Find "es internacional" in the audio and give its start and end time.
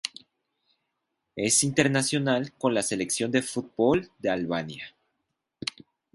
1.35-2.53